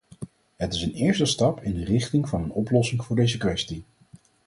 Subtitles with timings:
[0.55, 3.83] Het is een eerste stap in de richting van een oplossing voor deze kwestie.